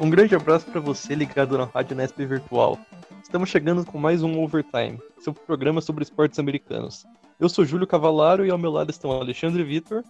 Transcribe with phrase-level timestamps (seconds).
[0.00, 2.78] Um grande abraço para você ligado na Rádio Nesp Virtual.
[3.20, 7.04] Estamos chegando com mais um Overtime, seu programa sobre esportes americanos.
[7.40, 10.04] Eu sou Júlio Cavalaro e ao meu lado estão Alexandre Vitor.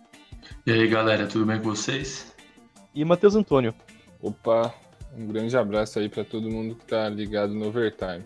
[0.67, 2.35] E aí galera, tudo bem com vocês?
[2.95, 3.75] E Matheus Antônio.
[4.21, 4.75] Opa,
[5.17, 8.25] um grande abraço aí para todo mundo que está ligado no Overtime.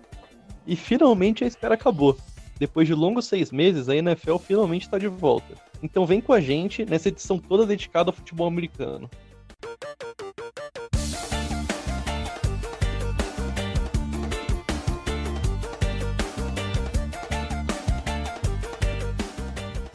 [0.66, 2.16] E finalmente a espera acabou.
[2.58, 5.54] Depois de longos seis meses, a NFL finalmente está de volta.
[5.82, 9.10] Então vem com a gente nessa edição toda dedicada ao futebol americano.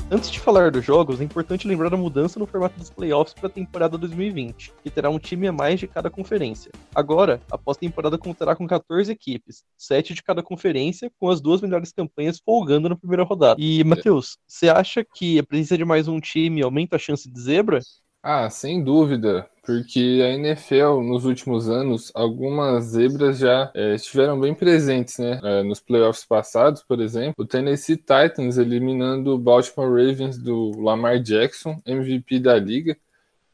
[0.09, 3.47] Antes de falar dos jogos, é importante lembrar a mudança no formato dos playoffs para
[3.47, 6.71] a temporada 2020, que terá um time a mais de cada conferência.
[6.95, 11.91] Agora, a pós-temporada contará com 14 equipes, 7 de cada conferência, com as duas melhores
[11.91, 13.59] campanhas folgando na primeira rodada.
[13.61, 17.41] E, Matheus, você acha que a presença de mais um time aumenta a chance de
[17.41, 17.81] zebra?
[18.23, 24.55] Ah, sem dúvida, porque a NFL nos últimos anos, algumas zebras já é, estiveram bem
[24.55, 25.41] presentes, né?
[25.43, 31.19] É, nos playoffs passados, por exemplo, o Tennessee Titans eliminando o Baltimore Ravens do Lamar
[31.19, 32.95] Jackson, MVP da liga,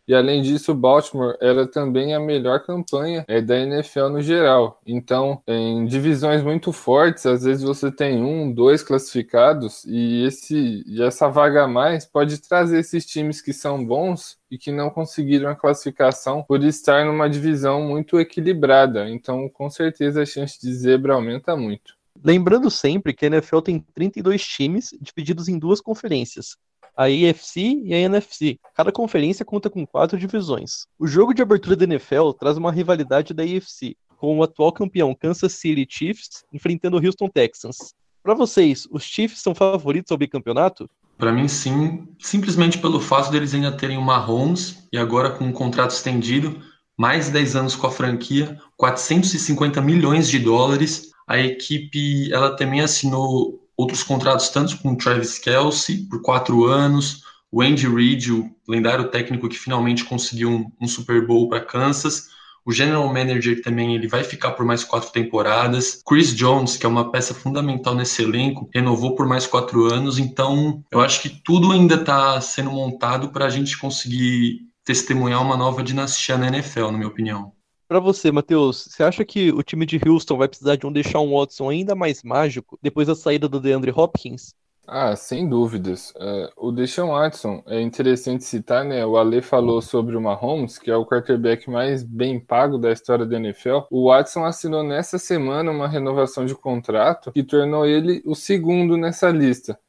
[0.08, 4.80] e além disso, Baltimore era também a melhor campanha é, da NFL no geral.
[4.86, 11.02] Então, em divisões muito fortes, às vezes você tem um, dois classificados, e, esse, e
[11.02, 15.50] essa vaga a mais pode trazer esses times que são bons e que não conseguiram
[15.50, 19.10] a classificação por estar numa divisão muito equilibrada.
[19.10, 21.96] Então, com certeza, a chance de zebra aumenta muito.
[22.24, 26.58] Lembrando sempre que a NFL tem 32 times divididos em duas conferências,
[26.96, 28.60] a AFC e a NFC.
[28.76, 30.86] Cada conferência conta com quatro divisões.
[30.98, 35.14] O jogo de abertura da NFL traz uma rivalidade da AFC, com o atual campeão
[35.14, 37.94] Kansas City Chiefs enfrentando o Houston Texans.
[38.24, 40.90] Para vocês, os Chiefs são favoritos ao bicampeonato?
[41.18, 42.08] Para mim, sim.
[42.20, 46.62] Simplesmente pelo fato deles ainda terem o Mahomes e agora com um contrato estendido,
[46.98, 51.12] mais 10 anos com a franquia, 450 milhões de dólares.
[51.28, 57.24] A equipe ela também assinou outros contratos tanto com o Travis Kelsey por quatro anos,
[57.52, 62.34] o Andy Reid, o lendário técnico que finalmente conseguiu um, um Super Bowl para Kansas,
[62.66, 66.02] o General Manager também ele vai ficar por mais quatro temporadas.
[66.08, 70.18] Chris Jones, que é uma peça fundamental nesse elenco, renovou por mais quatro anos.
[70.18, 75.58] Então, eu acho que tudo ainda está sendo montado para a gente conseguir testemunhar uma
[75.58, 77.52] nova dinastia na NFL, na minha opinião.
[77.94, 81.30] Para você, Matheus, você acha que o time de Houston vai precisar de um Deshaun
[81.30, 84.56] Watson ainda mais mágico depois da saída do DeAndre Hopkins?
[84.86, 86.12] Ah, sem dúvidas.
[86.12, 89.06] Uh, o Deshaun Watson é interessante citar, né?
[89.06, 93.26] O Ale falou sobre o Mahomes, que é o quarterback mais bem pago da história
[93.26, 93.80] da NFL.
[93.90, 99.30] O Watson assinou nessa semana uma renovação de contrato que tornou ele o segundo nessa
[99.30, 99.80] lista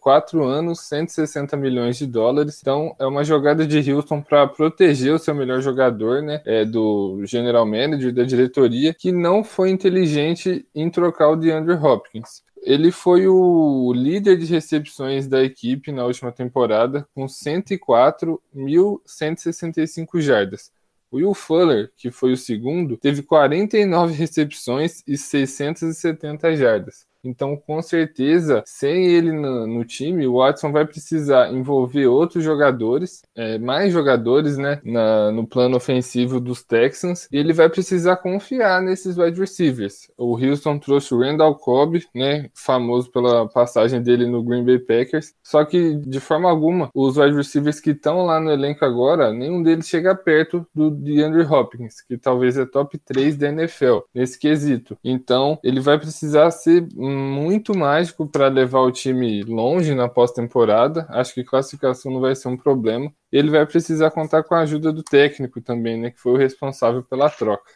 [0.00, 2.58] quatro anos, 160 milhões de dólares.
[2.60, 6.42] Então é uma jogada de Houston para proteger o seu melhor jogador, né?
[6.44, 12.44] É, do general manager, da diretoria, que não foi inteligente em trocar o DeAndre Hopkins.
[12.66, 20.72] Ele foi o líder de recepções da equipe na última temporada, com 104.165 jardas.
[21.12, 27.06] Will Fuller, que foi o segundo, teve 49 recepções e 670 jardas.
[27.24, 33.22] Então, com certeza, sem ele no, no, time, o Watson vai precisar envolver outros jogadores,
[33.34, 38.82] é, mais jogadores, né, na, no plano ofensivo dos Texans, e ele vai precisar confiar
[38.82, 40.10] nesses wide receivers.
[40.16, 45.34] O Houston trouxe o Randall Cobb, né, famoso pela passagem dele no Green Bay Packers,
[45.42, 49.62] só que de forma alguma, os wide receivers que estão lá no elenco agora, nenhum
[49.62, 54.96] deles chega perto do DeAndre Hopkins, que talvez é top 3 da NFL nesse quesito.
[55.02, 61.06] Então, ele vai precisar ser muito mágico para levar o time longe na pós-temporada.
[61.08, 63.12] Acho que classificação não vai ser um problema.
[63.32, 67.02] Ele vai precisar contar com a ajuda do técnico também, né, que foi o responsável
[67.02, 67.72] pela troca.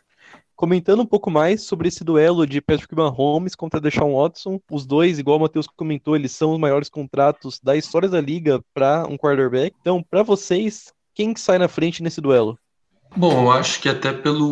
[0.55, 5.19] Comentando um pouco mais sobre esse duelo de Patrick Mahomes contra Deshaun Watson, os dois,
[5.19, 9.17] igual o Matheus comentou, eles são os maiores contratos da história da liga para um
[9.17, 9.75] quarterback.
[9.81, 12.59] Então, para vocês, quem que sai na frente nesse duelo?
[13.17, 14.47] Bom, eu acho que até pelo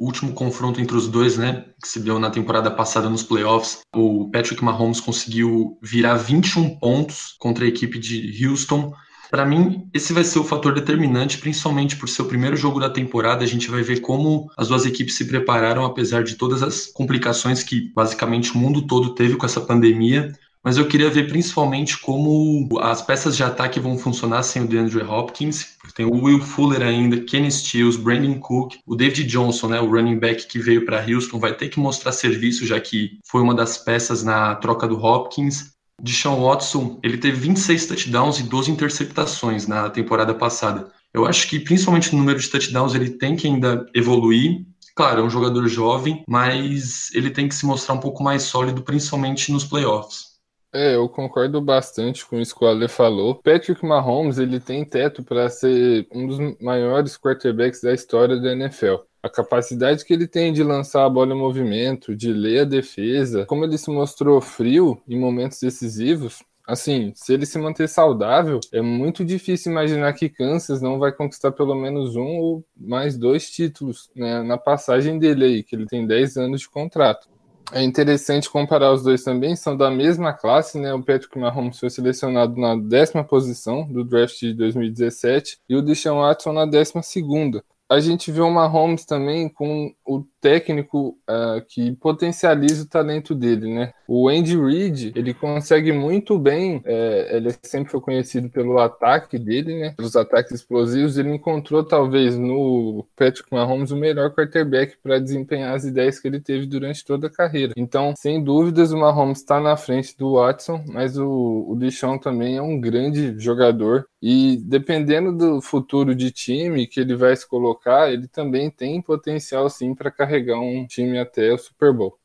[0.00, 4.28] último confronto entre os dois, né, que se deu na temporada passada nos playoffs, o
[4.30, 8.92] Patrick Mahomes conseguiu virar 21 pontos contra a equipe de Houston.
[9.30, 12.90] Para mim, esse vai ser o fator determinante, principalmente por ser o primeiro jogo da
[12.90, 13.44] temporada.
[13.44, 17.62] A gente vai ver como as duas equipes se prepararam, apesar de todas as complicações
[17.62, 20.32] que basicamente o mundo todo teve com essa pandemia.
[20.62, 25.02] Mas eu queria ver principalmente como as peças de ataque vão funcionar sem o DeAndre
[25.02, 25.76] Hopkins.
[25.94, 30.18] Tem o Will Fuller ainda, Kenny Stills, Brandon Cook, o David Johnson, né, o running
[30.18, 33.78] back que veio para Houston, vai ter que mostrar serviço, já que foi uma das
[33.78, 35.72] peças na troca do Hopkins.
[36.02, 40.90] Deshaun Watson, ele teve 26 touchdowns e 12 interceptações na temporada passada.
[41.12, 44.64] Eu acho que principalmente no número de touchdowns ele tem que ainda evoluir.
[44.94, 48.82] Claro, é um jogador jovem, mas ele tem que se mostrar um pouco mais sólido,
[48.82, 50.29] principalmente nos playoffs.
[50.72, 53.34] É, eu concordo bastante com isso que o Ale falou.
[53.36, 58.96] Patrick Mahomes, ele tem teto para ser um dos maiores quarterbacks da história da NFL.
[59.22, 63.44] A capacidade que ele tem de lançar a bola em movimento, de ler a defesa,
[63.46, 68.80] como ele se mostrou frio em momentos decisivos, assim, se ele se manter saudável, é
[68.80, 74.08] muito difícil imaginar que Kansas não vai conquistar pelo menos um ou mais dois títulos
[74.14, 77.28] né, na passagem dele aí, que ele tem 10 anos de contrato.
[77.72, 80.92] É interessante comparar os dois também, são da mesma classe, né?
[80.92, 86.18] O Patrick Mahomes foi selecionado na décima posição do draft de 2017 e o Deshaun
[86.20, 87.64] Watson na décima segunda.
[87.90, 93.74] A gente vê o Mahomes também com o técnico uh, que potencializa o talento dele,
[93.74, 93.92] né?
[94.06, 99.80] O Andy Reid, ele consegue muito bem, é, ele sempre foi conhecido pelo ataque dele,
[99.80, 99.94] né?
[99.96, 105.84] Pelos ataques explosivos, ele encontrou talvez no Patrick Mahomes o melhor quarterback para desempenhar as
[105.84, 107.72] ideias que ele teve durante toda a carreira.
[107.76, 112.56] Então, sem dúvidas, o Mahomes está na frente do Watson, mas o, o Deshaun também
[112.56, 118.12] é um grande jogador e dependendo do futuro de time que ele vai se colocar,
[118.12, 122.18] ele também tem potencial sim para carregar um time até o Super Bowl.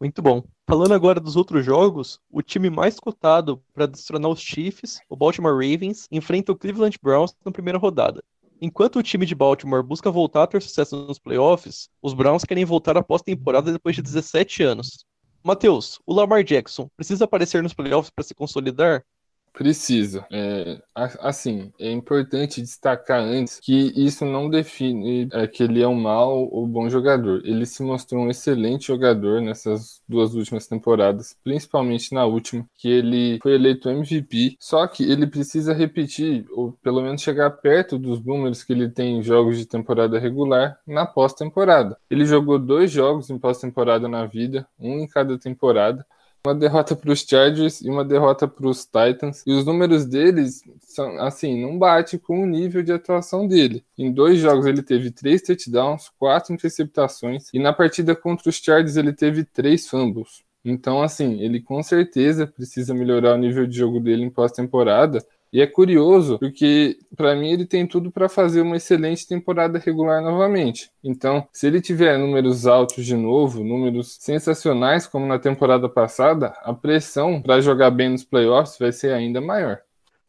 [0.00, 0.42] Muito bom.
[0.68, 5.52] Falando agora dos outros jogos, o time mais cotado para destronar os Chiefs, o Baltimore
[5.52, 8.22] Ravens, enfrenta o Cleveland Browns na primeira rodada.
[8.60, 12.64] Enquanto o time de Baltimore busca voltar a ter sucesso nos playoffs, os Browns querem
[12.64, 15.04] voltar após temporada depois de 17 anos.
[15.42, 19.04] Matheus, o Lamar Jackson precisa aparecer nos playoffs para se consolidar?
[19.52, 20.26] Precisa.
[20.30, 25.94] É, assim, é importante destacar antes que isso não define é, que ele é um
[25.94, 27.42] mau ou bom jogador.
[27.44, 33.38] Ele se mostrou um excelente jogador nessas duas últimas temporadas, principalmente na última, que ele
[33.42, 34.56] foi eleito MVP.
[34.58, 39.18] Só que ele precisa repetir, ou pelo menos chegar perto dos números que ele tem
[39.18, 41.98] em jogos de temporada regular na pós-temporada.
[42.10, 46.06] Ele jogou dois jogos em pós-temporada na vida, um em cada temporada
[46.44, 49.42] uma derrota para os Chargers e uma derrota para os Titans.
[49.46, 53.84] E os números deles são assim, não bate com o nível de atuação dele.
[53.96, 58.96] Em dois jogos ele teve três touchdowns, quatro interceptações e na partida contra os Chargers
[58.96, 60.42] ele teve três fumbles.
[60.64, 65.60] Então, assim, ele com certeza precisa melhorar o nível de jogo dele em pós-temporada e
[65.60, 70.90] é curioso porque, para mim, ele tem tudo para fazer uma excelente temporada regular novamente.
[71.04, 76.72] Então, se ele tiver números altos de novo, números sensacionais como na temporada passada, a
[76.72, 79.80] pressão para jogar bem nos playoffs vai ser ainda maior.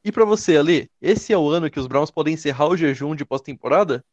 [0.03, 3.15] E para você, Ali, esse é o ano que os Browns podem encerrar o jejum
[3.15, 4.03] de pós-temporada?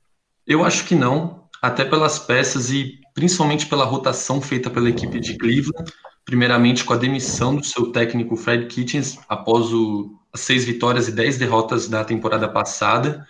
[0.47, 5.37] Eu acho que não, até pelas peças e principalmente pela rotação feita pela equipe de
[5.37, 5.93] Cleveland,
[6.25, 11.37] primeiramente com a demissão do seu técnico Fred Kitchens após o seis vitórias e dez
[11.39, 13.27] derrotas da temporada passada.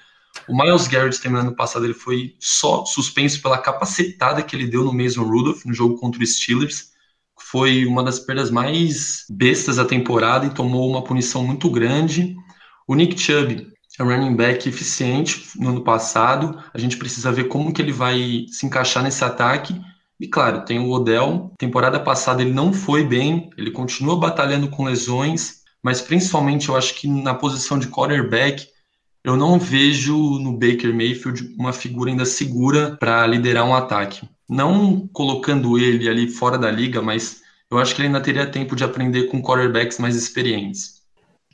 [0.49, 4.85] O Miles Garrett, terminando ano passado, ele foi só suspenso pela capacetada que ele deu
[4.85, 6.91] no Mason Rudolph no jogo contra os Steelers.
[7.39, 12.37] Foi uma das perdas mais bestas da temporada e tomou uma punição muito grande.
[12.87, 16.63] O Nick Chubb é running back eficiente no ano passado.
[16.73, 19.81] A gente precisa ver como que ele vai se encaixar nesse ataque.
[20.19, 21.53] E claro, tem o Odell.
[21.59, 26.95] Temporada passada ele não foi bem, ele continua batalhando com lesões mas principalmente eu acho
[26.95, 28.69] que na posição de quarterback,
[29.25, 34.29] eu não vejo no Baker Mayfield uma figura ainda segura para liderar um ataque.
[34.49, 38.75] Não colocando ele ali fora da liga, mas eu acho que ele ainda teria tempo
[38.75, 41.03] de aprender com quarterbacks mais experientes.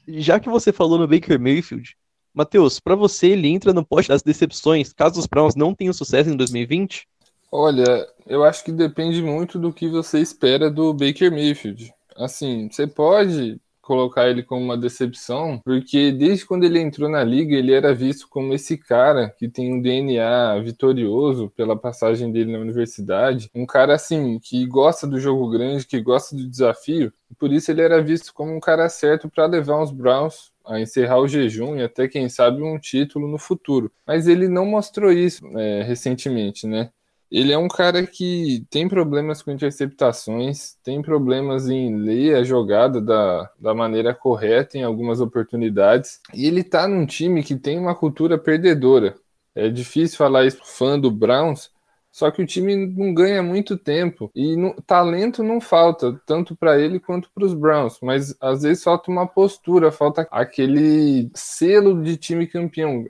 [0.08, 1.96] Já que você falou no Baker Mayfield,
[2.32, 6.30] Matheus, para você ele entra no poste das decepções caso os Browns não tenham sucesso
[6.30, 7.06] em 2020?
[7.50, 11.92] Olha, eu acho que depende muito do que você espera do Baker Mayfield.
[12.16, 17.54] Assim, você pode colocar ele como uma decepção, porque desde quando ele entrou na liga,
[17.54, 22.58] ele era visto como esse cara que tem um DNA vitorioso pela passagem dele na
[22.58, 27.70] universidade, um cara assim que gosta do jogo grande, que gosta do desafio, por isso
[27.70, 31.76] ele era visto como um cara certo para levar os Browns a encerrar o jejum
[31.76, 33.90] e até quem sabe um título no futuro.
[34.04, 36.90] Mas ele não mostrou isso é, recentemente, né?
[37.30, 43.00] Ele é um cara que tem problemas com interceptações, tem problemas em ler a jogada
[43.00, 46.20] da, da maneira correta em algumas oportunidades.
[46.32, 49.16] E ele tá num time que tem uma cultura perdedora.
[49.54, 51.70] É difícil falar isso fã do Browns,
[52.12, 56.78] Só que o time não ganha muito tempo e no, talento não falta, tanto para
[56.80, 62.16] ele quanto para os Browns, mas às vezes falta uma postura, falta aquele selo de
[62.16, 63.04] time campeão,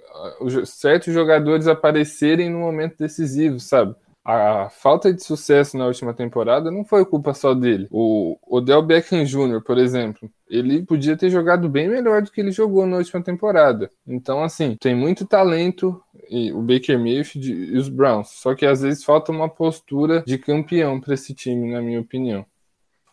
[0.64, 3.94] certos jogadores aparecerem no momento decisivo, sabe?
[4.26, 7.86] A falta de sucesso na última temporada não foi culpa só dele.
[7.92, 12.50] O Odell Beckham Jr., por exemplo, ele podia ter jogado bem melhor do que ele
[12.50, 13.88] jogou na última temporada.
[14.04, 18.30] Então, assim, tem muito talento e o Baker Mayfield e os Browns.
[18.30, 22.44] Só que às vezes falta uma postura de campeão para esse time, na minha opinião.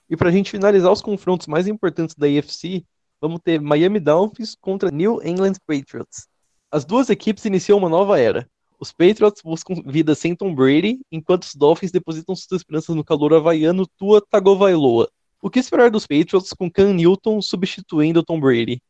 [0.09, 2.83] E para a gente finalizar os confrontos mais importantes da AFC,
[3.21, 6.27] vamos ter Miami Dolphins contra New England Patriots.
[6.71, 8.49] As duas equipes iniciam uma nova era.
[8.83, 13.33] Os Patriots buscam vida sem Tom Brady, enquanto os Dolphins depositam suas esperanças no calor
[13.33, 15.09] havaiano Tua Tagovailoa.
[15.41, 18.81] O que esperar dos Patriots com Cam Newton substituindo Tom Brady?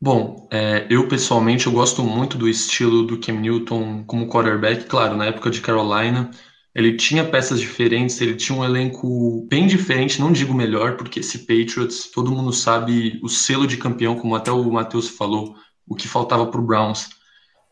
[0.00, 4.84] Bom, é, eu pessoalmente eu gosto muito do estilo do Cam Newton como quarterback.
[4.84, 6.30] Claro, na época de Carolina,
[6.72, 11.38] ele tinha peças diferentes, ele tinha um elenco bem diferente, não digo melhor, porque esse
[11.38, 15.56] Patriots, todo mundo sabe o selo de campeão, como até o Matheus falou,
[15.88, 17.23] o que faltava para o Browns.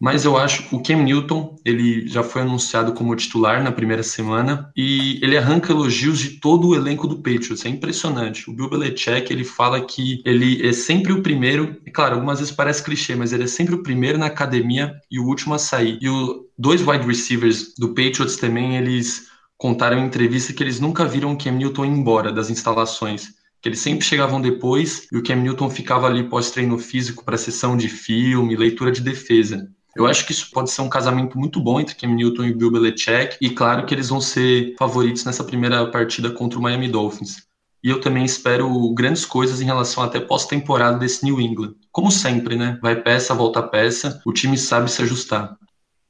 [0.03, 4.03] Mas eu acho que o Cam Newton, ele já foi anunciado como titular na primeira
[4.03, 7.65] semana e ele arranca elogios de todo o elenco do Patriots.
[7.65, 8.51] É impressionante.
[8.51, 12.53] O Bill Belichick, ele fala que ele é sempre o primeiro, e claro, algumas vezes
[12.53, 16.01] parece clichê, mas ele é sempre o primeiro na academia e o último a sair.
[16.03, 21.05] E os dois wide receivers do Patriots também, eles contaram em entrevista que eles nunca
[21.05, 25.37] viram o Cam Newton embora das instalações que eles sempre chegavam depois e o Cam
[25.37, 29.71] Newton ficava ali pós-treino físico para sessão de filme, leitura de defesa.
[29.97, 32.71] Eu acho que isso pode ser um casamento muito bom entre Cam Newton e Bill
[32.71, 37.47] Belichick, e claro que eles vão ser favoritos nessa primeira partida contra o Miami Dolphins.
[37.85, 41.75] E eu também espero grandes coisas em relação até pós-temporada desse New England.
[41.91, 42.79] Como sempre, né?
[42.81, 45.57] Vai peça, volta peça, o time sabe se ajustar.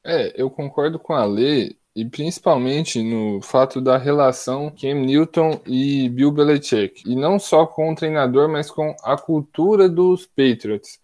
[0.04, 6.08] É, eu concordo com a Lê, e principalmente no fato da relação Cam Newton e
[6.08, 7.02] Bill Belichick.
[7.06, 10.98] E não só com o treinador, mas com a cultura dos Patriots.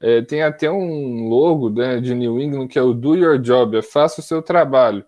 [0.00, 3.76] É, tem até um logo né, de New England que é o Do Your Job,
[3.76, 5.04] é faça o seu trabalho.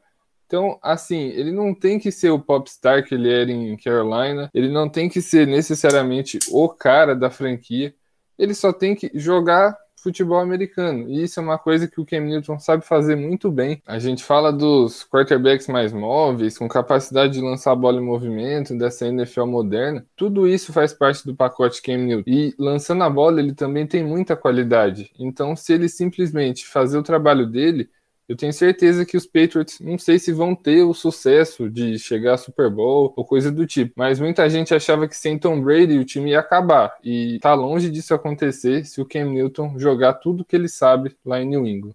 [0.46, 4.68] Então, assim, ele não tem que ser o popstar que ele era em Carolina, ele
[4.68, 7.94] não tem que ser necessariamente o cara da franquia,
[8.38, 11.08] ele só tem que jogar futebol americano.
[11.08, 13.82] E isso é uma coisa que o Cam Newton sabe fazer muito bem.
[13.86, 18.76] A gente fala dos quarterbacks mais móveis, com capacidade de lançar a bola em movimento,
[18.76, 20.04] dessa NFL moderna.
[20.16, 22.24] Tudo isso faz parte do pacote Cam Newton.
[22.26, 25.10] E lançando a bola, ele também tem muita qualidade.
[25.18, 27.88] Então, se ele simplesmente fazer o trabalho dele,
[28.32, 32.32] eu tenho certeza que os Patriots não sei se vão ter o sucesso de chegar
[32.32, 35.98] a Super Bowl ou coisa do tipo, mas muita gente achava que sem Tom Brady
[35.98, 40.46] o time ia acabar e tá longe disso acontecer se o Cam Newton jogar tudo
[40.46, 41.92] que ele sabe lá em New England.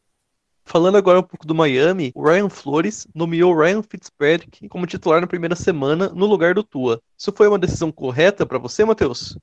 [0.63, 5.25] Falando agora um pouco do Miami, o Ryan Flores nomeou Ryan Fitzpatrick como titular na
[5.25, 7.01] primeira semana no lugar do Tua.
[7.17, 9.35] Isso foi uma decisão correta para você, Matheus?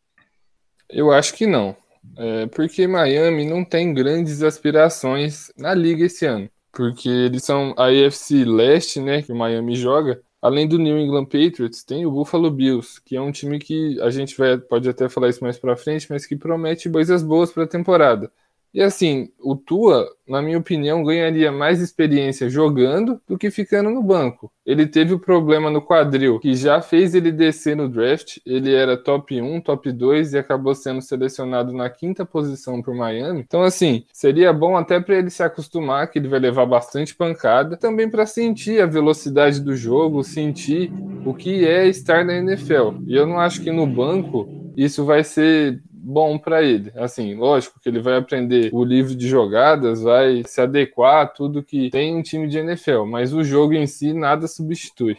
[0.89, 1.75] Eu acho que não.
[2.17, 7.87] É porque Miami não tem grandes aspirações na liga esse ano porque eles são a
[7.87, 10.23] AFC Leste, né, que o Miami joga.
[10.43, 14.11] Além do New England Patriots, tem o Buffalo Bills, que é um time que a
[14.11, 17.65] gente vai, pode até falar isso mais para frente, mas que promete coisas boas para
[17.65, 18.31] a temporada.
[18.75, 24.03] E assim, o Tua, na minha opinião, ganharia mais experiência jogando do que ficando no
[24.03, 24.51] banco.
[24.67, 28.39] Ele teve o problema no quadril, que já fez ele descer no draft.
[28.45, 33.45] Ele era top 1, top 2 e acabou sendo selecionado na quinta posição por Miami.
[33.47, 37.77] Então, assim, seria bom até para ele se acostumar, que ele vai levar bastante pancada,
[37.77, 40.93] também para sentir a velocidade do jogo, sentir
[41.25, 43.03] o que é estar na NFL.
[43.07, 46.93] E eu não acho que no banco isso vai ser bom para ele.
[46.97, 51.63] Assim, lógico que ele vai aprender o livro de jogadas, vai se adequar a tudo
[51.63, 55.17] que tem um time de NFL, mas o jogo em si nada substitui.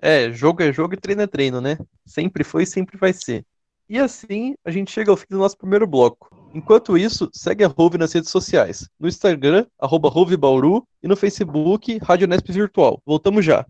[0.00, 1.78] É, jogo é jogo e treino é treino, né?
[2.06, 3.44] Sempre foi e sempre vai ser.
[3.88, 6.28] E assim, a gente chega ao fim do nosso primeiro bloco.
[6.54, 8.88] Enquanto isso, segue a Rove nas redes sociais.
[8.98, 13.02] No Instagram, arroba Bauru, e no Facebook, Rádio Nesp Virtual.
[13.04, 13.66] Voltamos já.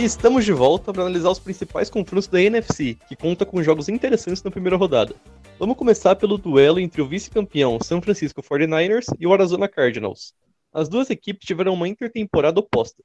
[0.00, 3.86] E estamos de volta para analisar os principais confrontos da NFC, que conta com jogos
[3.86, 5.14] interessantes na primeira rodada.
[5.58, 10.32] Vamos começar pelo duelo entre o vice-campeão San Francisco 49ers e o Arizona Cardinals.
[10.72, 13.02] As duas equipes tiveram uma intertemporada oposta.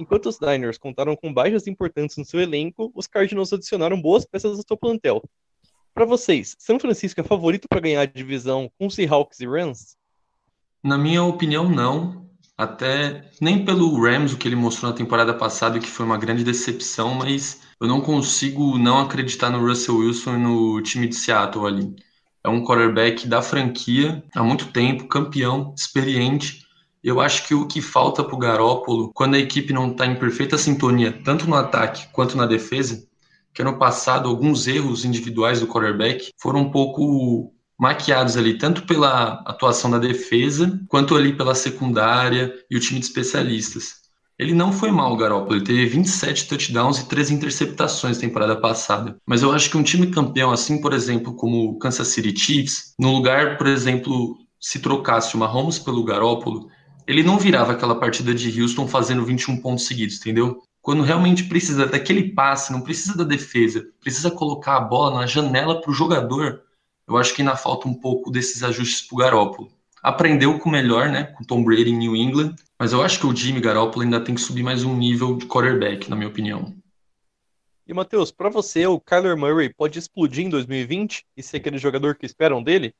[0.00, 4.58] Enquanto os Niners contaram com baixas importantes no seu elenco, os Cardinals adicionaram boas peças
[4.58, 5.22] ao seu plantel.
[5.94, 9.96] Para vocês, São Francisco é favorito para ganhar a divisão com Seahawks e Rams?
[10.82, 12.31] Na minha opinião, não.
[12.56, 16.44] Até nem pelo Rams, o que ele mostrou na temporada passada, que foi uma grande
[16.44, 21.96] decepção, mas eu não consigo não acreditar no Russell Wilson no time de Seattle ali.
[22.44, 26.62] É um quarterback da franquia há muito tempo, campeão, experiente.
[27.02, 30.18] Eu acho que o que falta para o Garópolo, quando a equipe não está em
[30.18, 33.06] perfeita sintonia, tanto no ataque quanto na defesa,
[33.52, 39.42] que ano passado alguns erros individuais do quarterback foram um pouco maquiados ali, tanto pela
[39.44, 44.02] atuação da defesa, quanto ali pela secundária e o time de especialistas.
[44.38, 45.56] Ele não foi mal, Garoppolo.
[45.56, 49.16] Ele teve 27 touchdowns e 3 interceptações na temporada passada.
[49.26, 52.94] Mas eu acho que um time campeão, assim, por exemplo, como o Kansas City Chiefs,
[53.00, 56.68] no lugar, por exemplo, se trocasse o Mahomes pelo Garoppolo,
[57.04, 60.62] ele não virava aquela partida de Houston fazendo 21 pontos seguidos, entendeu?
[60.80, 65.80] Quando realmente precisa daquele passe, não precisa da defesa, precisa colocar a bola na janela
[65.80, 66.60] para o jogador,
[67.06, 69.72] eu acho que ainda falta um pouco desses ajustes para o Garoppolo.
[70.02, 73.26] Aprendeu com o melhor, né, com Tom Brady em New England, mas eu acho que
[73.26, 76.74] o Jimmy Garoppolo ainda tem que subir mais um nível de quarterback, na minha opinião.
[77.86, 82.16] E, Matheus, para você, o Kyler Murray pode explodir em 2020 e ser aquele jogador
[82.16, 82.94] que esperam dele?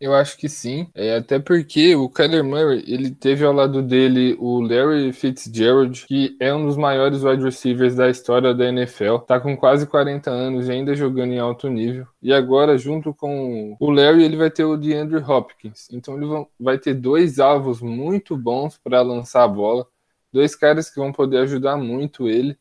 [0.00, 0.88] Eu acho que sim.
[0.94, 6.36] É, até porque o Kyler Murray, ele teve ao lado dele o Larry Fitzgerald, que
[6.40, 9.18] é um dos maiores wide receivers da história da NFL.
[9.18, 12.06] Tá com quase 40 anos e ainda jogando em alto nível.
[12.20, 15.88] E agora, junto com o Larry, ele vai ter o DeAndre Hopkins.
[15.92, 19.86] Então ele vai ter dois alvos muito bons para lançar a bola.
[20.32, 22.58] Dois caras que vão poder ajudar muito ele.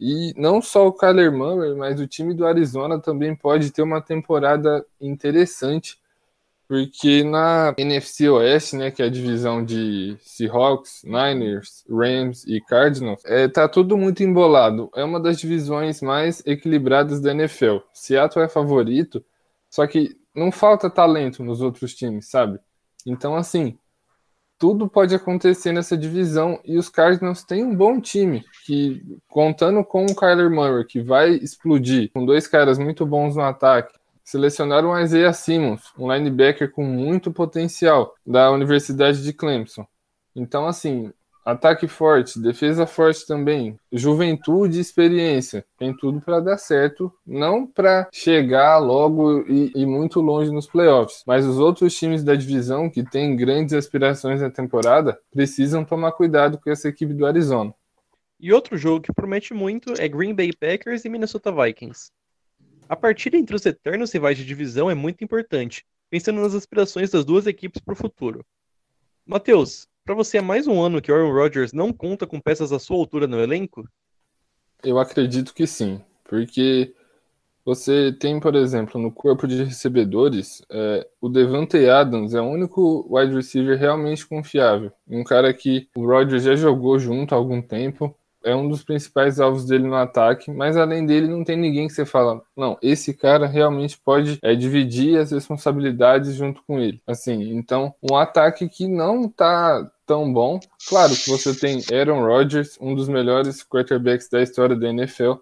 [0.00, 4.00] E não só o Kyler Murray, mas o time do Arizona também pode ter uma
[4.00, 6.01] temporada interessante
[6.72, 13.22] porque na NFC Oeste, né, que é a divisão de Seahawks, Niners, Rams e Cardinals,
[13.26, 14.88] é, tá tudo muito embolado.
[14.96, 17.80] É uma das divisões mais equilibradas da NFL.
[17.92, 19.22] Seattle é favorito,
[19.68, 22.58] só que não falta talento nos outros times, sabe?
[23.04, 23.76] Então, assim,
[24.58, 30.06] tudo pode acontecer nessa divisão e os Cardinals têm um bom time que contando com
[30.06, 33.92] o Kyler Murray que vai explodir com dois caras muito bons no ataque
[34.32, 39.86] selecionaram Isaiah Simmons, um linebacker com muito potencial da Universidade de Clemson.
[40.34, 41.12] Então, assim,
[41.44, 48.08] ataque forte, defesa forte também, juventude e experiência, tem tudo para dar certo, não para
[48.10, 53.02] chegar logo e, e, muito longe nos playoffs, mas os outros times da divisão que
[53.02, 57.74] têm grandes aspirações na temporada precisam tomar cuidado com essa equipe do Arizona.
[58.40, 62.10] E outro jogo que promete muito é Green Bay Packers e Minnesota Vikings.
[62.92, 67.24] A partida entre os eternos rivais de divisão é muito importante, pensando nas aspirações das
[67.24, 68.44] duas equipes para o futuro.
[69.24, 72.78] Matheus, para você é mais um ano que Aaron Rodgers não conta com peças à
[72.78, 73.88] sua altura no elenco?
[74.84, 76.94] Eu acredito que sim, porque
[77.64, 83.06] você tem, por exemplo, no corpo de recebedores, é, o Devante Adams é o único
[83.08, 84.92] wide receiver realmente confiável.
[85.08, 89.40] Um cara que o Rodgers já jogou junto há algum tempo, é um dos principais
[89.40, 93.14] alvos dele no ataque, mas além dele não tem ninguém que você fala, não, esse
[93.14, 97.00] cara realmente pode é, dividir as responsabilidades junto com ele.
[97.06, 100.60] Assim, então, um ataque que não tá tão bom.
[100.88, 105.34] Claro que você tem Aaron Rodgers, um dos melhores quarterbacks da história da NFL,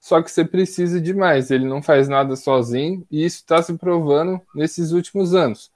[0.00, 3.74] só que você precisa de mais, ele não faz nada sozinho e isso está se
[3.74, 5.70] provando nesses últimos anos.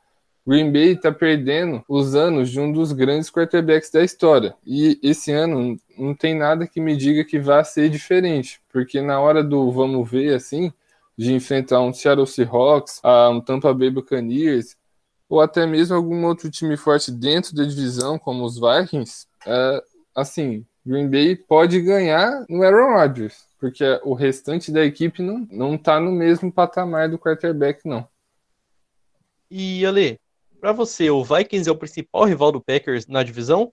[0.47, 4.55] Green Bay está perdendo os anos de um dos grandes quarterbacks da história.
[4.67, 9.21] E esse ano não tem nada que me diga que vá ser diferente, porque na
[9.21, 10.73] hora do vamos ver assim,
[11.17, 13.01] de enfrentar um Seattle Seahawks,
[13.31, 14.77] um Tampa Bay Buccaneers,
[15.29, 19.85] ou até mesmo algum outro time forte dentro da divisão, como os Vikings, é,
[20.17, 25.79] assim, Green Bay pode ganhar no Aaron Rodgers, porque o restante da equipe não, não
[25.79, 28.09] tá no mesmo patamar do quarterback, não.
[29.51, 30.19] E Ale,
[30.61, 33.73] para você, o Vikings é o principal rival do Packers na divisão?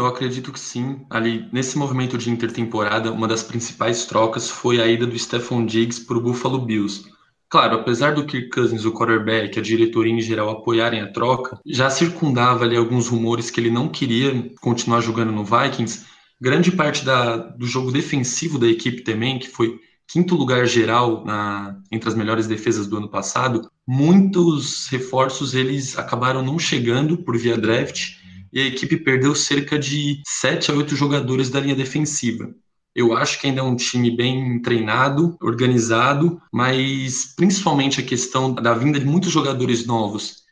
[0.00, 1.06] Eu acredito que sim.
[1.08, 6.04] Ali, nesse movimento de intertemporada, uma das principais trocas foi a ida do Stephon Diggs
[6.04, 7.04] para o Buffalo Bills.
[7.48, 11.88] Claro, apesar do Kirk Cousins, o quarterback, a diretoria em geral apoiarem a troca, já
[11.88, 16.04] circundava ali alguns rumores que ele não queria continuar jogando no Vikings.
[16.40, 21.78] Grande parte da, do jogo defensivo da equipe também, que foi quinto lugar geral na,
[21.90, 27.56] entre as melhores defesas do ano passado, muitos reforços eles acabaram não chegando por via
[27.56, 28.16] draft
[28.52, 32.54] e a equipe perdeu cerca de 7 a 8 jogadores da linha defensiva.
[32.94, 38.74] Eu acho que ainda é um time bem treinado, organizado, mas principalmente a questão da
[38.74, 40.42] vinda de muitos jogadores novos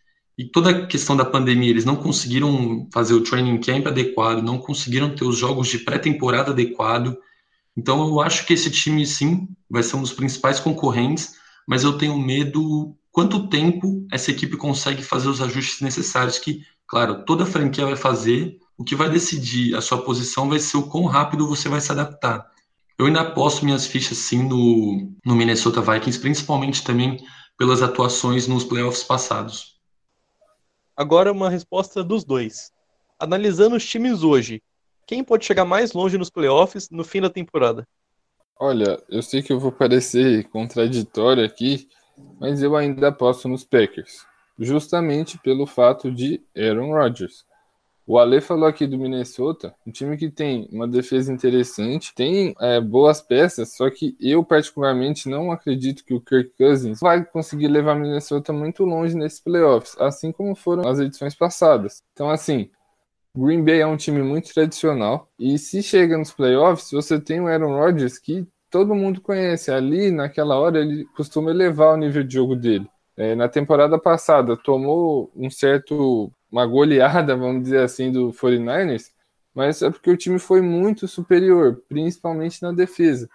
[0.41, 4.57] e toda a questão da pandemia, eles não conseguiram fazer o training camp adequado, não
[4.57, 7.15] conseguiram ter os jogos de pré-temporada adequado,
[7.77, 11.35] então eu acho que esse time sim vai ser um dos principais concorrentes,
[11.67, 17.25] mas eu tenho medo quanto tempo essa equipe consegue fazer os ajustes necessários que, claro,
[17.25, 18.59] toda franquia vai fazer.
[18.77, 21.93] O que vai decidir a sua posição vai ser o quão rápido você vai se
[21.93, 22.51] adaptar.
[22.99, 27.19] eu ainda aposto minhas fichas sim no, no Minnesota Vikings, principalmente também
[27.57, 29.79] pelas atuações nos playoffs passados.
[30.97, 32.73] Agora uma resposta dos dois.
[33.19, 34.63] Analisando os times hoje,
[35.11, 37.85] quem pode chegar mais longe nos playoffs no fim da temporada?
[38.57, 41.89] Olha, eu sei que eu vou parecer contraditório aqui,
[42.39, 44.25] mas eu ainda aposto nos Packers,
[44.57, 47.45] justamente pelo fato de Aaron Rodgers.
[48.07, 52.81] O Ale falou aqui do Minnesota, um time que tem uma defesa interessante, tem é,
[52.81, 57.97] boas peças, só que eu particularmente não acredito que o Kirk Cousins vai conseguir levar
[57.97, 62.01] Minnesota muito longe nesses playoffs, assim como foram as edições passadas.
[62.13, 62.71] Então, assim,
[63.37, 67.47] Green Bay é um time muito tradicional e se chega nos playoffs, você tem o
[67.47, 69.71] Aaron Rodgers que todo mundo conhece.
[69.71, 72.89] Ali, naquela hora, ele costuma elevar o nível de jogo dele.
[73.17, 79.11] É, na temporada passada, tomou um certo uma goleada, vamos dizer assim, do 49ers,
[79.55, 83.29] mas é porque o time foi muito superior, principalmente na defesa.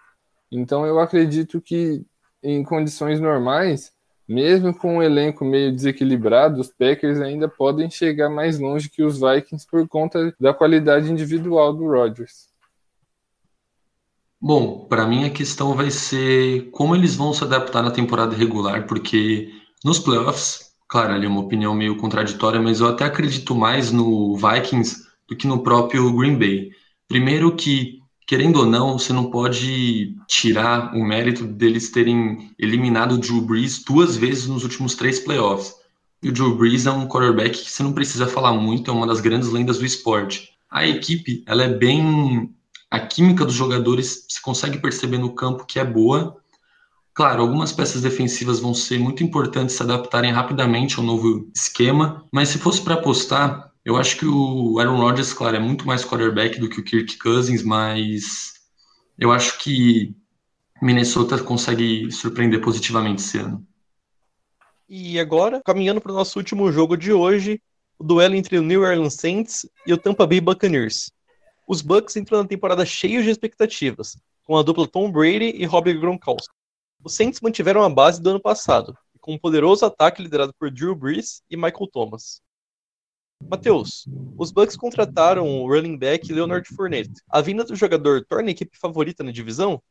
[0.51, 2.05] Então eu acredito que
[2.43, 3.93] em condições normais,
[4.27, 9.19] mesmo com um elenco meio desequilibrado, os Packers ainda podem chegar mais longe que os
[9.19, 12.47] Vikings por conta da qualidade individual do Rodgers.
[14.41, 18.85] Bom, para mim a questão vai ser como eles vão se adaptar na temporada regular,
[18.85, 19.49] porque
[19.83, 24.35] nos playoffs Claro, ali é uma opinião meio contraditória, mas eu até acredito mais no
[24.37, 26.69] Vikings do que no próprio Green Bay.
[27.07, 33.17] Primeiro que, querendo ou não, você não pode tirar o mérito deles terem eliminado o
[33.17, 35.75] Drew Brees duas vezes nos últimos três playoffs.
[36.23, 39.07] E o Drew Brees é um quarterback que você não precisa falar muito, é uma
[39.07, 40.49] das grandes lendas do esporte.
[40.69, 42.53] A equipe, ela é bem...
[42.89, 46.37] A química dos jogadores se consegue perceber no campo que é boa,
[47.15, 52.49] Claro, algumas peças defensivas vão ser muito importantes se adaptarem rapidamente ao novo esquema, mas
[52.49, 56.59] se fosse para apostar, eu acho que o Aaron Rodgers, claro, é muito mais quarterback
[56.59, 58.53] do que o Kirk Cousins, mas
[59.17, 60.15] eu acho que
[60.81, 63.65] Minnesota consegue surpreender positivamente esse ano.
[64.89, 67.61] E agora, caminhando para o nosso último jogo de hoje,
[67.99, 71.11] o duelo entre o New Orleans Saints e o Tampa Bay Buccaneers.
[71.67, 75.93] Os Bucks entram na temporada cheios de expectativas, com a dupla Tom Brady e Robbie
[75.93, 76.53] Gronkowski.
[77.03, 80.95] Os Saints mantiveram a base do ano passado, com um poderoso ataque liderado por Drew
[80.95, 82.41] Brees e Michael Thomas.
[83.49, 87.21] Matheus, os Bucks contrataram o running back Leonard Fournette.
[87.29, 89.81] A vinda do jogador torna a equipe favorita na divisão?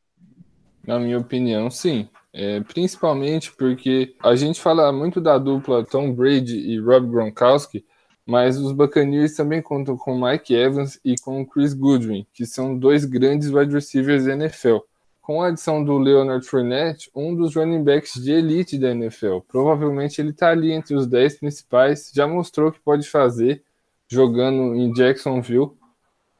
[0.85, 2.07] Na minha opinião, sim.
[2.33, 7.85] É, principalmente porque a gente fala muito da dupla Tom Brady e Rob Gronkowski,
[8.25, 13.05] mas os Buccaneers também contam com Mike Evans e com Chris Goodwin, que são dois
[13.05, 14.79] grandes wide receivers da NFL
[15.25, 19.39] com a adição do Leonard Fournette, um dos running backs de elite da NFL.
[19.47, 23.63] Provavelmente ele está ali entre os 10 principais, já mostrou que pode fazer
[24.07, 25.71] jogando em Jacksonville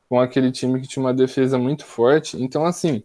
[0.07, 2.39] com aquele time que tinha uma defesa muito forte.
[2.39, 3.03] Então, assim,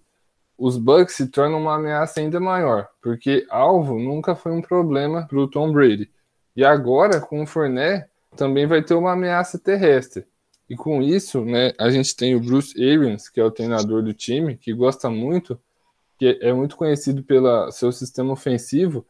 [0.58, 5.38] os Bucks se tornam uma ameaça ainda maior, porque alvo nunca foi um problema para
[5.38, 6.10] o Tom Brady.
[6.54, 10.26] E agora, com o Fournette, também vai ter uma ameaça terrestre.
[10.68, 14.12] E com isso, né, a gente tem o Bruce Arians, que é o treinador do
[14.12, 15.58] time, que gosta muito
[16.20, 19.06] que é muito conhecido pelo seu sistema ofensivo,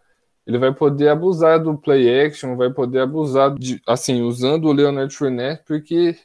[0.46, 5.12] ele vai poder abusar do play action, vai poder abusar de, assim, usando o Leonard
[5.12, 6.16] Fournette, porque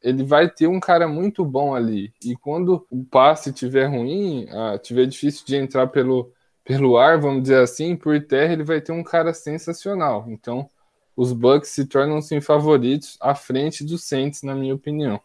[0.00, 2.12] ele vai ter um cara muito bom ali.
[2.24, 7.42] E quando o passe tiver ruim, ah, tiver difícil de entrar pelo, pelo ar, vamos
[7.42, 10.24] dizer assim, por terra, ele vai ter um cara sensacional.
[10.28, 10.70] Então,
[11.16, 15.20] os Bucks se tornam-se favoritos à frente dos Saints, na minha opinião.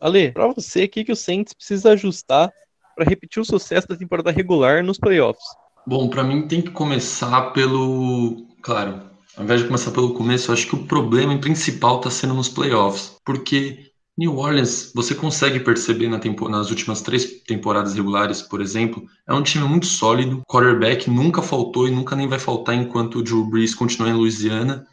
[0.00, 2.50] Ale, para você, o que, que o Saints precisa ajustar
[2.98, 5.44] para repetir o sucesso da temporada regular nos playoffs?
[5.86, 8.44] Bom, para mim tem que começar pelo.
[8.60, 9.00] Claro,
[9.36, 12.48] ao invés de começar pelo começo, eu acho que o problema principal está sendo nos
[12.48, 13.16] playoffs.
[13.24, 16.18] Porque New Orleans, você consegue perceber na
[16.50, 20.42] nas últimas três temporadas regulares, por exemplo, é um time muito sólido.
[20.48, 24.84] Quarterback nunca faltou e nunca nem vai faltar enquanto o Drew Brees continua em Louisiana.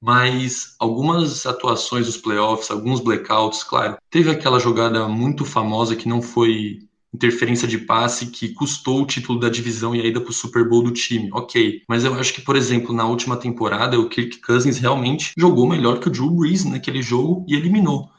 [0.00, 6.22] Mas algumas atuações dos playoffs, alguns blackouts, claro, teve aquela jogada muito famosa que não
[6.22, 6.78] foi
[7.14, 10.66] interferência de passe que custou o título da divisão e a ida para o Super
[10.68, 11.28] Bowl do time.
[11.32, 15.68] Ok, mas eu acho que, por exemplo, na última temporada, o Kirk Cousins realmente jogou
[15.68, 18.10] melhor que o Drew Brees naquele jogo e eliminou.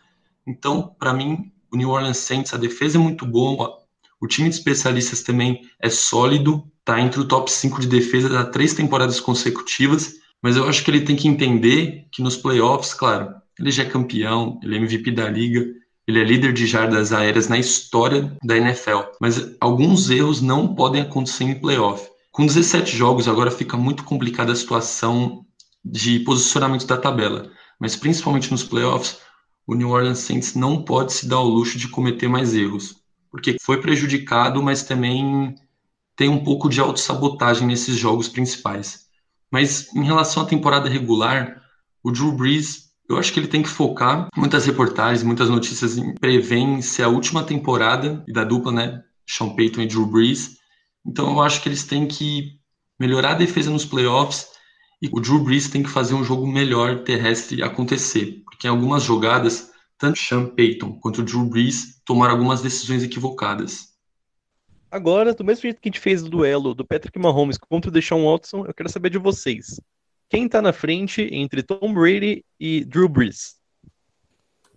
[0.46, 3.78] Então, para mim, o New Orleans Saints, a defesa é muito boa,
[4.22, 8.46] o time de especialistas também é sólido, tá entre o top 5 de defesa há
[8.46, 13.34] três temporadas consecutivas, mas eu acho que ele tem que entender que nos playoffs, claro,
[13.60, 15.66] ele já é campeão, ele é MVP da liga,
[16.08, 21.02] ele é líder de jardas aéreas na história da NFL, mas alguns erros não podem
[21.02, 22.10] acontecer em playoff.
[22.32, 25.46] Com 17 jogos, agora fica muito complicada a situação
[25.84, 29.18] de posicionamento da tabela, mas principalmente nos playoffs,
[29.66, 33.02] o New Orleans Saints não pode se dar ao luxo de cometer mais erros.
[33.32, 35.56] porque foi prejudicado, mas também
[36.16, 39.08] tem um pouco de autossabotagem nesses jogos principais.
[39.52, 41.62] Mas em relação à temporada regular,
[42.04, 44.28] o Drew Brees, eu acho que ele tem que focar.
[44.36, 49.04] Muitas reportagens, muitas notícias prevêem ser a última temporada da dupla, né?
[49.28, 50.58] Sean Payton e Drew Brees.
[51.06, 52.60] Então eu acho que eles têm que
[53.00, 54.48] melhorar a defesa nos playoffs
[55.02, 59.04] e o Drew Brees tem que fazer um jogo melhor terrestre acontecer, porque em algumas
[59.04, 63.94] jogadas, tanto Sean Payton quanto o Drew Brees tomaram algumas decisões equivocadas.
[64.90, 67.92] Agora, do mesmo jeito que a gente fez o duelo do Patrick Mahomes contra o
[67.92, 69.82] Deshaun Watson, eu quero saber de vocês.
[70.34, 73.56] Quem tá na frente entre Tom Brady e Drew Brees?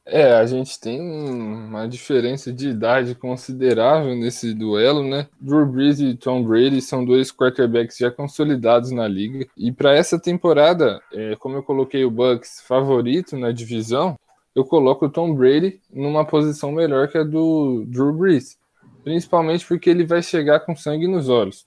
[0.04, 5.26] É, a gente tem uma diferença de idade considerável nesse duelo, né?
[5.40, 9.46] Drew Brees e Tom Brady são dois quarterbacks já consolidados na liga.
[9.56, 14.14] E para essa temporada, é, como eu coloquei o Bucks favorito na divisão,
[14.54, 18.58] eu coloco o Tom Brady numa posição melhor que a do Drew Brees
[19.02, 21.64] principalmente porque ele vai chegar com sangue nos olhos.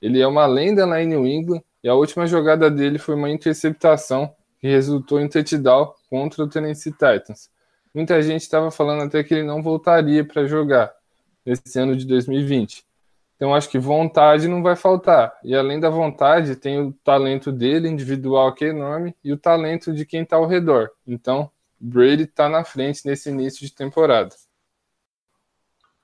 [0.00, 3.28] Ele é uma lenda lá em New England e a última jogada dele foi uma
[3.28, 7.50] interceptação que resultou em touchdown contra o Tennessee Titans.
[7.94, 10.90] Muita gente estava falando até que ele não voltaria para jogar
[11.44, 12.82] nesse ano de 2020.
[13.36, 15.38] Então acho que vontade não vai faltar.
[15.44, 19.92] E além da vontade, tem o talento dele individual que é enorme e o talento
[19.92, 20.90] de quem está ao redor.
[21.06, 24.34] Então Brady está na frente nesse início de temporada.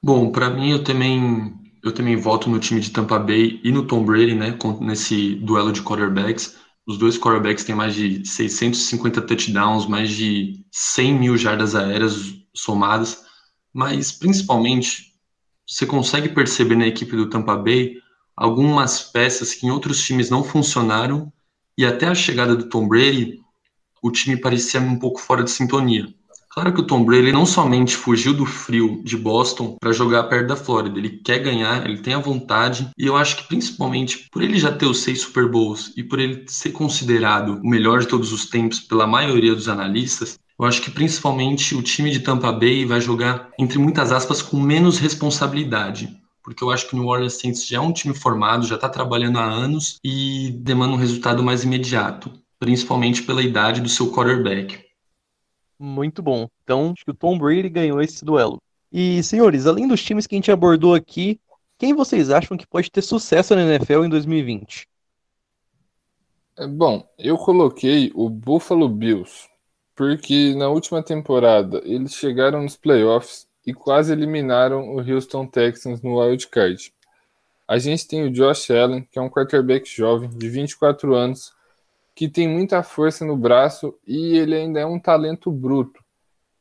[0.02, 3.86] Bom, para mim eu também eu também voto no time de Tampa Bay e no
[3.86, 6.56] Tom Brady, né, nesse duelo de quarterbacks.
[6.86, 13.24] Os dois quarterbacks têm mais de 650 touchdowns, mais de 100 mil jardas aéreas somadas,
[13.72, 15.14] mas principalmente
[15.66, 17.96] você consegue perceber na equipe do Tampa Bay
[18.36, 21.32] algumas peças que em outros times não funcionaram
[21.78, 23.38] e até a chegada do Tom Brady
[24.02, 26.12] o time parecia um pouco fora de sintonia.
[26.52, 30.48] Claro que o Tom Brady não somente fugiu do frio de Boston para jogar perto
[30.48, 34.42] da Flórida, ele quer ganhar, ele tem a vontade, e eu acho que principalmente por
[34.42, 38.08] ele já ter os seis Super Bowls e por ele ser considerado o melhor de
[38.08, 42.50] todos os tempos pela maioria dos analistas, eu acho que principalmente o time de Tampa
[42.50, 46.18] Bay vai jogar, entre muitas aspas, com menos responsabilidade.
[46.42, 48.88] Porque eu acho que o New Orleans Saints já é um time formado, já está
[48.88, 54.89] trabalhando há anos e demanda um resultado mais imediato, principalmente pela idade do seu quarterback.
[55.82, 56.46] Muito bom.
[56.62, 58.60] Então, acho que o Tom Brady ganhou esse duelo.
[58.92, 61.40] E, senhores, além dos times que a gente abordou aqui,
[61.78, 64.86] quem vocês acham que pode ter sucesso na NFL em 2020?
[66.58, 69.48] É, bom, eu coloquei o Buffalo Bills,
[69.96, 76.20] porque na última temporada eles chegaram nos playoffs e quase eliminaram o Houston Texans no
[76.20, 76.92] wild card.
[77.66, 81.54] A gente tem o Josh Allen, que é um quarterback jovem de 24 anos,
[82.14, 86.02] que tem muita força no braço e ele ainda é um talento bruto.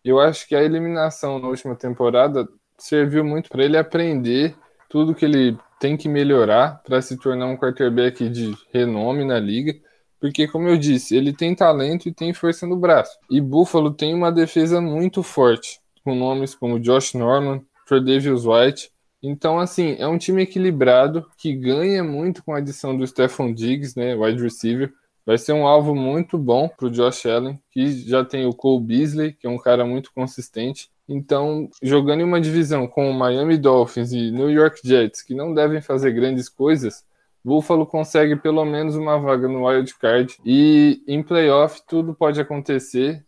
[0.03, 4.55] Eu acho que a eliminação na última temporada serviu muito para ele aprender
[4.89, 9.73] tudo que ele tem que melhorar para se tornar um quarterback de renome na liga.
[10.19, 13.17] Porque, como eu disse, ele tem talento e tem força no braço.
[13.29, 18.91] E Buffalo tem uma defesa muito forte, com nomes como Josh Norman, Tredavious White.
[19.23, 23.97] Então, assim, é um time equilibrado que ganha muito com a adição do Stephon Diggs,
[23.97, 24.93] né, wide receiver.
[25.30, 28.84] Vai ser um alvo muito bom para o Josh Allen, que já tem o Cole
[28.84, 30.89] Beasley, que é um cara muito consistente.
[31.08, 35.54] Então, jogando em uma divisão com o Miami Dolphins e New York Jets, que não
[35.54, 37.06] devem fazer grandes coisas,
[37.46, 43.24] Buffalo consegue pelo menos uma vaga no wild card e em playoff tudo pode acontecer.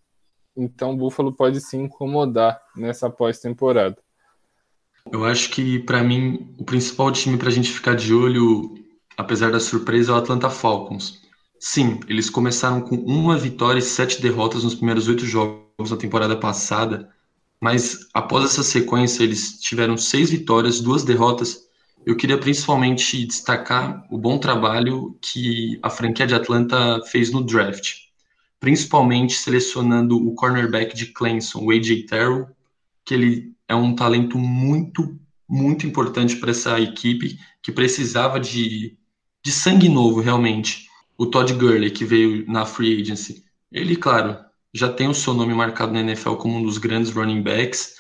[0.58, 3.96] Então, Buffalo pode se incomodar nessa pós-temporada.
[5.12, 8.74] Eu acho que para mim o principal time para a gente ficar de olho,
[9.16, 11.21] apesar da surpresa, é o Atlanta Falcons.
[11.64, 16.36] Sim, eles começaram com uma vitória e sete derrotas nos primeiros oito jogos da temporada
[16.36, 17.08] passada,
[17.62, 21.70] mas após essa sequência eles tiveram seis vitórias, duas derrotas.
[22.04, 27.94] Eu queria principalmente destacar o bom trabalho que a franquia de Atlanta fez no draft,
[28.60, 32.48] principalmente selecionando o cornerback de Clemson, o AJ Terrell,
[33.06, 35.16] que ele é um talento muito,
[35.48, 38.98] muito importante para essa equipe que precisava de,
[39.46, 40.90] de sangue novo realmente
[41.22, 44.40] o Todd Gurley, que veio na free agency, ele, claro,
[44.74, 47.94] já tem o seu nome marcado na NFL como um dos grandes running backs.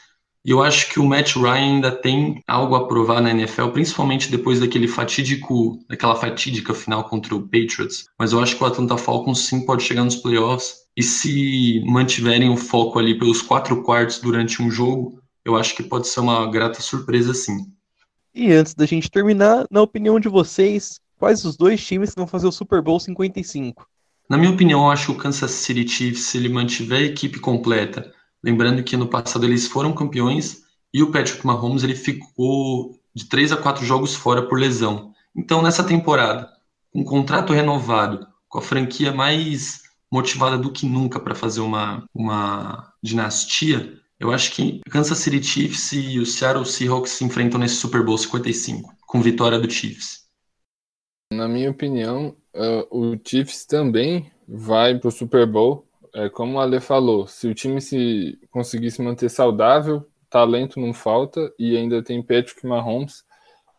[0.43, 4.31] E eu acho que o Matt Ryan ainda tem algo a provar na NFL, principalmente
[4.31, 8.05] depois daquele fatídico, daquela fatídica final contra o Patriots.
[8.17, 10.77] Mas eu acho que o Atlanta Falcons sim pode chegar nos playoffs.
[10.97, 15.83] E se mantiverem o foco ali pelos quatro quartos durante um jogo, eu acho que
[15.83, 17.67] pode ser uma grata surpresa sim.
[18.33, 22.25] E antes da gente terminar, na opinião de vocês, Quais os dois times que vão
[22.25, 23.87] fazer o Super Bowl 55?
[24.27, 27.39] Na minha opinião, eu acho que o Kansas City Chiefs, se ele mantiver a equipe
[27.39, 28.11] completa,
[28.43, 33.51] lembrando que no passado eles foram campeões e o Patrick Mahomes ele ficou de três
[33.51, 35.13] a quatro jogos fora por lesão.
[35.35, 36.49] Então, nessa temporada,
[36.91, 42.03] com um contrato renovado, com a franquia mais motivada do que nunca para fazer uma,
[42.15, 47.75] uma dinastia, eu acho que Kansas City Chiefs e o Seattle Seahawks se enfrentam nesse
[47.75, 50.20] Super Bowl 55, com vitória do Chiefs.
[51.31, 55.87] Na minha opinião, uh, o Chiefs também vai para o Super Bowl.
[56.13, 60.93] É, como o Ale falou, se o time se conseguir se manter saudável, talento não
[60.93, 63.23] falta e ainda tem Patrick Mahomes.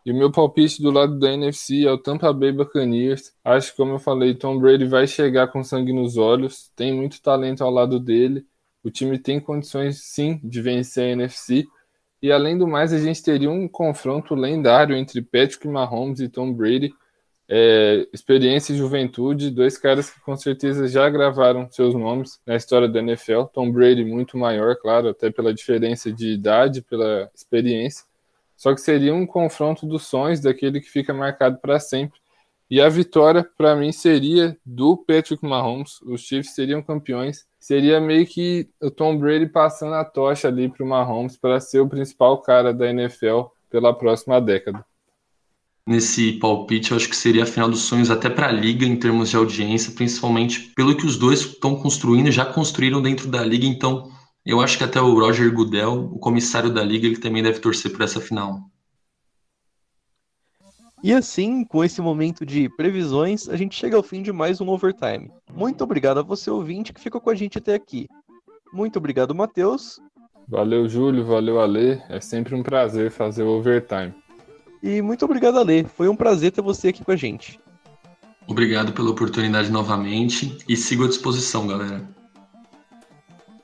[0.03, 3.31] E o meu palpite do lado da NFC é o Tampa Bay Buccaneers.
[3.43, 7.21] Acho que, como eu falei, Tom Brady vai chegar com sangue nos olhos, tem muito
[7.21, 8.45] talento ao lado dele.
[8.83, 11.65] O time tem condições, sim, de vencer a NFC.
[12.21, 16.51] E além do mais, a gente teria um confronto lendário entre Patrick Mahomes e Tom
[16.51, 16.93] Brady.
[17.49, 22.87] É, experiência e juventude, dois caras que com certeza já gravaram seus nomes na história
[22.87, 23.43] da NFL.
[23.53, 28.05] Tom Brady muito maior, claro, até pela diferença de idade, pela experiência.
[28.55, 32.19] Só que seria um confronto dos sonhos, daquele que fica marcado para sempre.
[32.69, 36.01] E a vitória, para mim, seria do Patrick Mahomes.
[36.01, 37.45] Os Chiefs seriam campeões.
[37.59, 41.81] Seria meio que o Tom Brady passando a tocha ali para o Mahomes para ser
[41.81, 44.83] o principal cara da NFL pela próxima década
[45.87, 48.95] nesse palpite, eu acho que seria a final dos sonhos até para a liga em
[48.95, 53.65] termos de audiência, principalmente pelo que os dois estão construindo, já construíram dentro da liga,
[53.65, 54.09] então
[54.45, 57.91] eu acho que até o Roger Goodell, o comissário da liga, ele também deve torcer
[57.91, 58.61] por essa final.
[61.03, 64.69] E assim, com esse momento de previsões, a gente chega ao fim de mais um
[64.69, 65.29] Overtime.
[65.53, 68.07] Muito obrigado a você, ouvinte, que ficou com a gente até aqui.
[68.71, 69.99] Muito obrigado, Matheus.
[70.47, 71.25] Valeu, Júlio.
[71.25, 71.99] Valeu, Alê.
[72.09, 74.13] É sempre um prazer fazer o Overtime.
[74.83, 75.85] E muito obrigado, Ale.
[75.85, 77.57] Foi um prazer ter você aqui com a gente.
[78.45, 82.05] Obrigado pela oportunidade novamente e sigo à disposição, galera.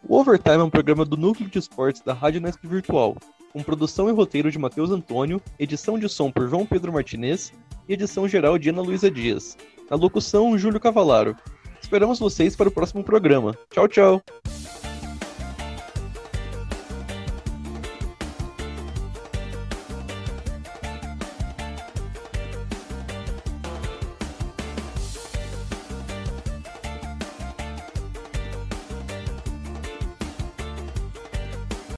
[0.07, 3.17] O Overtime é um programa do Núcleo de Esportes da Rádio Nesp Virtual,
[3.51, 7.51] com produção e roteiro de Matheus Antônio, edição de som por João Pedro Martinez
[7.87, 9.57] e edição geral de Ana Luísa Dias.
[9.89, 11.35] Na locução, Júlio Cavalaro.
[11.81, 13.57] Esperamos vocês para o próximo programa.
[13.69, 14.23] Tchau, tchau!